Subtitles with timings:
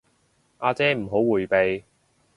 [0.57, 1.83] 阿姐唔好迴避